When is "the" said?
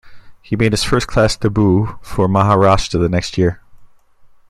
2.99-3.07